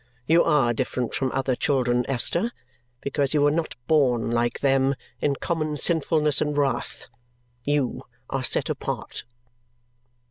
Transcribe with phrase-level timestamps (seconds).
[0.25, 2.51] You are different from other children, Esther,
[3.01, 7.05] because you were not born, like them, in common sinfulness and wrath.
[7.65, 9.25] You are set apart."